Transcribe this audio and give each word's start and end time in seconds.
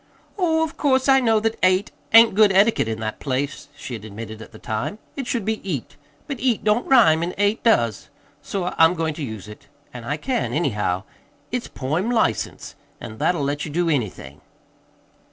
"Oh, 0.35 0.63
of 0.63 0.77
course 0.77 1.07
I 1.07 1.19
know 1.19 1.39
that 1.41 1.59
'ate' 1.61 1.91
ain't 2.11 2.33
good 2.33 2.51
etiquette 2.51 2.87
in 2.87 2.99
that 3.01 3.19
place," 3.19 3.67
she 3.77 3.93
had 3.93 4.03
admitted 4.03 4.41
at 4.41 4.51
the 4.51 4.57
time. 4.57 4.97
"It 5.15 5.27
should 5.27 5.45
be 5.45 5.61
'eat.' 5.61 5.95
But 6.25 6.39
'eat' 6.39 6.63
don't 6.63 6.87
rhyme, 6.89 7.21
an' 7.21 7.35
'ate' 7.37 7.61
does. 7.61 8.09
So 8.41 8.73
I'm 8.79 8.95
goin' 8.95 9.13
to 9.13 9.23
use 9.23 9.47
it. 9.47 9.67
An' 9.93 10.03
I 10.03 10.17
can, 10.17 10.53
anyhow. 10.53 11.03
It's 11.51 11.67
poem 11.67 12.09
license; 12.09 12.73
an' 12.99 13.19
that'll 13.19 13.43
let 13.43 13.63
you 13.63 13.69
do 13.69 13.89
anything." 13.91 14.41